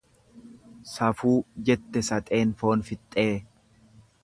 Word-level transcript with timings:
Safuu 0.91 1.35
jette 1.69 2.03
saxeen 2.09 2.57
foon 2.63 2.85
fixxee. 2.91 3.39